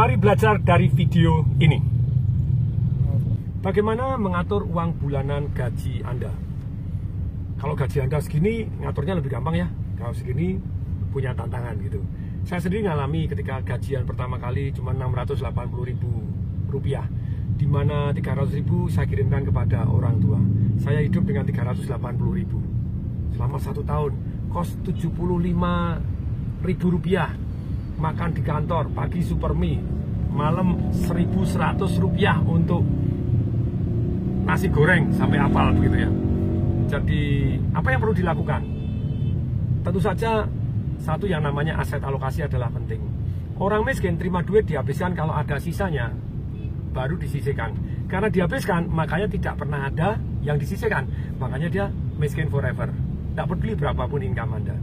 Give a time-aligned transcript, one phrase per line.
[0.00, 1.76] Mari belajar dari video ini.
[3.60, 6.32] Bagaimana mengatur uang bulanan gaji Anda?
[7.60, 9.68] Kalau gaji Anda segini, ngaturnya lebih gampang ya.
[10.00, 10.56] Kalau segini,
[11.12, 12.00] punya tantangan gitu.
[12.48, 15.44] Saya sendiri ngalami ketika gajian pertama kali cuma 680
[15.92, 16.24] ribu
[16.72, 17.04] rupiah
[17.60, 20.40] di mana 300 ribu saya kirimkan kepada orang tua.
[20.80, 21.92] Saya hidup dengan 380
[22.40, 22.56] ribu
[23.36, 24.16] selama satu tahun,
[24.48, 25.12] kos 75
[26.64, 27.49] ribu rupiah.
[28.00, 29.76] Makan di kantor, pagi super mie,
[30.32, 32.80] malam 1100 rupiah untuk
[34.48, 36.10] nasi goreng sampai apal begitu ya.
[36.96, 38.62] Jadi apa yang perlu dilakukan?
[39.84, 40.48] Tentu saja
[40.96, 43.04] satu yang namanya aset alokasi adalah penting.
[43.60, 46.08] Orang miskin terima duit dihabiskan kalau ada sisanya
[46.96, 47.76] baru disisihkan.
[48.08, 51.04] Karena dihabiskan, makanya tidak pernah ada yang disisihkan.
[51.36, 51.84] Makanya dia
[52.16, 52.90] miskin forever.
[52.90, 54.74] Tidak peduli berapapun income Anda.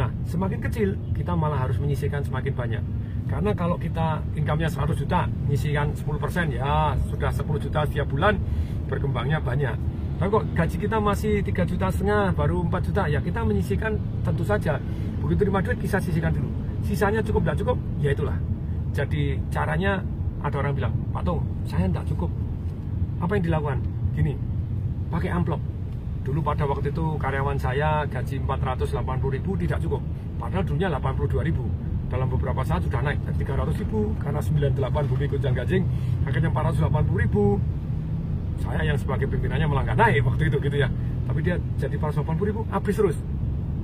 [0.00, 2.80] Nah, semakin kecil, kita malah harus menyisihkan semakin banyak.
[3.28, 8.40] Karena kalau kita income-nya 100 juta, menyisihkan 10%, ya sudah 10 juta setiap bulan,
[8.88, 9.76] berkembangnya banyak.
[10.16, 14.40] Tapi kok gaji kita masih 3 juta setengah, baru 4 juta, ya kita menyisihkan tentu
[14.40, 14.80] saja.
[15.20, 16.48] Begitu terima duit, kita sisihkan dulu.
[16.80, 18.40] Sisanya cukup, tidak cukup, ya itulah.
[18.96, 20.00] Jadi caranya
[20.40, 22.32] ada orang bilang, Pak Tung, saya tidak cukup.
[23.20, 23.78] Apa yang dilakukan?
[24.16, 24.32] Gini,
[25.12, 25.60] pakai amplop.
[26.20, 30.02] Dulu pada waktu itu karyawan saya gaji 480 ribu tidak cukup.
[30.36, 31.64] Padahal dulunya 82 ribu.
[32.10, 35.82] Dalam beberapa saat sudah naik dari 300 ribu karena 98 bumi gonjang gajing
[36.26, 37.44] akhirnya 480 ribu.
[38.60, 40.88] Saya yang sebagai pimpinannya malah nggak naik waktu itu gitu ya.
[41.24, 43.16] Tapi dia jadi 480 ribu habis terus.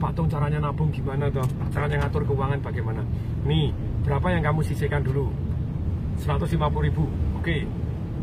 [0.00, 1.46] Pak Tung caranya nabung gimana toh?
[1.70, 3.06] Caranya ngatur keuangan bagaimana?
[3.46, 3.70] Nih,
[4.02, 5.30] berapa yang kamu sisihkan dulu?
[6.22, 7.04] 150 ribu
[7.38, 7.56] oke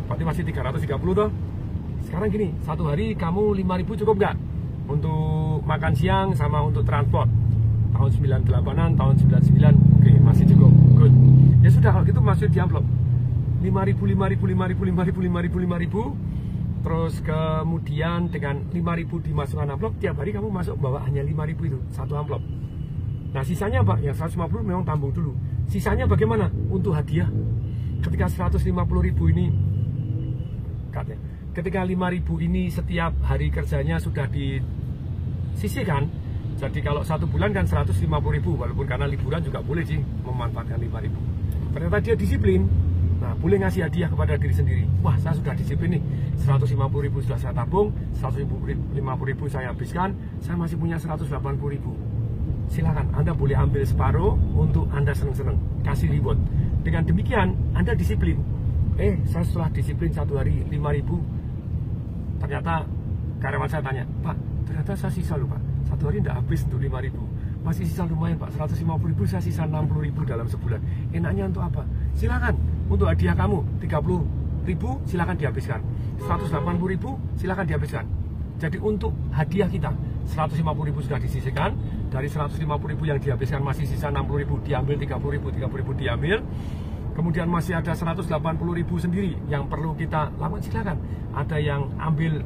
[0.07, 0.87] berarti masih 330
[1.19, 1.29] toh
[2.07, 4.35] sekarang gini satu hari kamu 5 ribu cukup nggak?
[4.89, 7.29] Untuk makan siang sama untuk transport.
[7.93, 11.13] Tahun 98an tahun 99 oke masih cukup good.
[11.59, 12.85] Ya sudah kalau gitu masuk di amplop
[13.59, 16.01] 5 ribu 5 ribu 5 ribu 5 ribu 5 ribu 5 ribu.
[16.79, 21.61] Terus kemudian dengan 5 ribu dimasukkan amplop tiap hari kamu masuk bawa hanya 5 ribu
[21.67, 22.39] itu satu amplop.
[23.29, 24.01] Nah sisanya apa?
[24.01, 25.37] Yang 150 memang tambung dulu.
[25.69, 26.49] Sisanya bagaimana?
[26.71, 27.29] Untuk hadiah.
[27.99, 28.63] Ketika 150
[29.03, 29.51] ribu ini
[30.89, 31.21] katanya,
[31.53, 36.07] ketika 5 ribu ini setiap hari kerjanya sudah disisihkan
[36.59, 38.03] jadi kalau satu bulan kan 150
[38.35, 39.95] ribu walaupun karena liburan juga boleh sih
[40.27, 41.19] memanfaatkan 5 ribu.
[41.71, 42.67] Ternyata dia disiplin.
[43.23, 44.83] Nah boleh ngasih hadiah kepada diri sendiri.
[44.99, 46.03] Wah saya sudah disiplin nih.
[46.43, 48.91] 150 ribu sudah saya tabung 150
[49.31, 50.11] ribu saya habiskan
[50.43, 51.31] saya masih punya 180
[51.71, 51.95] ribu.
[52.67, 55.55] Silakan Anda boleh ambil separuh untuk Anda seneng-seneng.
[55.87, 56.37] Kasih reward.
[56.83, 58.37] Dengan demikian, Anda disiplin.
[58.99, 61.23] Eh, saya setelah disiplin satu hari 5 ribu,
[62.39, 62.83] ternyata
[63.39, 64.35] karyawan saya tanya, Pak,
[64.67, 65.61] ternyata saya sisa loh Pak.
[65.89, 67.23] Satu hari tidak habis untuk 5 ribu.
[67.59, 70.79] Masih sisa lumayan Pak, 150 ribu, saya sisa 60 ribu dalam sebulan.
[71.11, 71.83] Enaknya untuk apa?
[72.15, 72.55] Silakan,
[72.87, 74.23] untuk hadiah kamu 30
[74.65, 75.79] ribu, silakan dihabiskan.
[76.23, 78.05] 180 ribu, silakan dihabiskan.
[78.59, 79.91] Jadi untuk hadiah kita,
[80.27, 81.71] 150 ribu sudah disisihkan,
[82.09, 86.37] dari 150 ribu yang dihabiskan masih sisa 60 ribu diambil 30 ribu 30 ribu diambil
[87.19, 88.31] kemudian masih ada 180
[88.79, 90.63] ribu sendiri yang perlu kita lakukan.
[90.63, 90.97] Silakan.
[91.35, 92.39] Ada yang ambil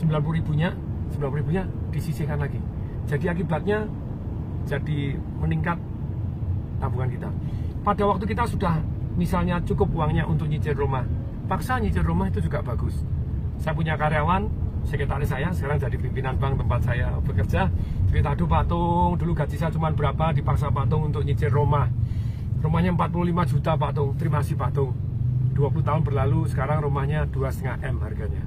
[0.00, 0.72] 90 ribunya
[1.12, 2.56] 90 ribunya disisihkan lagi.
[3.04, 3.84] Jadi akibatnya
[4.64, 5.76] jadi meningkat
[6.80, 7.28] tabungan kita.
[7.84, 8.80] Pada waktu kita sudah
[9.12, 11.04] misalnya cukup uangnya untuk nyicil rumah
[11.44, 13.04] paksa nyicil rumah itu juga bagus.
[13.60, 14.48] Saya punya karyawan
[14.88, 17.68] sekretaris saya sekarang jadi pimpinan bank tempat saya bekerja.
[18.08, 21.92] Cerita aduh patung dulu gaji saya cuma berapa dipaksa patung untuk nyicil rumah
[22.62, 24.94] rumahnya 45 juta patung terima kasih patung
[25.52, 28.44] 20 tahun berlalu sekarang rumahnya 2,5 M harganya.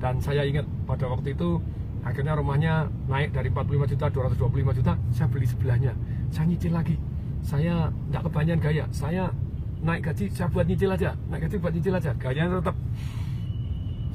[0.00, 1.60] Dan saya ingat pada waktu itu
[2.02, 5.92] akhirnya rumahnya naik dari 45 juta 225 juta saya beli sebelahnya.
[6.32, 6.96] Saya nyicil lagi.
[7.44, 8.84] Saya tidak kebanyakan gaya.
[8.90, 9.28] Saya
[9.82, 11.10] naik gaji saya buat nyicil aja.
[11.28, 12.10] Naik gaji buat nyicil aja.
[12.16, 12.76] Gayanya tetap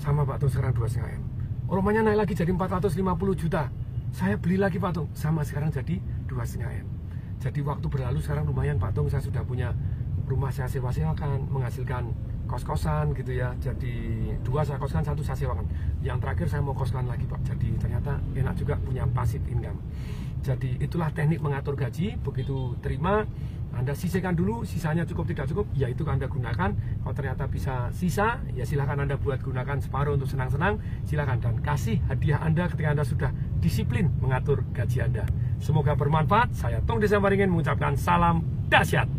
[0.02, 1.24] sama Pak Tung sekarang 2,5 M.
[1.70, 2.98] Rumahnya naik lagi jadi 450
[3.38, 3.70] juta.
[4.10, 5.08] Saya beli lagi Pak Tung.
[5.14, 6.97] Sama sekarang jadi 2,5 M
[7.38, 9.74] jadi waktu berlalu sekarang lumayan Pak Tung saya sudah punya
[10.28, 12.12] rumah saya sewa-sewakan menghasilkan
[12.48, 13.96] kos-kosan gitu ya jadi
[14.44, 15.68] dua saya koskan satu saya sewakan
[16.00, 19.80] yang terakhir saya mau koskan lagi Pak jadi ternyata enak juga punya pasif income
[20.42, 23.28] jadi itulah teknik mengatur gaji begitu terima
[23.78, 26.74] anda sisihkan dulu, sisanya cukup tidak cukup, ya itu Anda gunakan.
[26.74, 31.38] Kalau ternyata bisa sisa, ya silahkan Anda buat gunakan separuh untuk senang-senang, silahkan.
[31.38, 33.30] Dan kasih hadiah Anda ketika Anda sudah
[33.62, 35.30] disiplin mengatur gaji Anda.
[35.58, 36.54] Semoga bermanfaat.
[36.54, 39.17] Saya Tong Desa Maringin mengucapkan salam dahsyat.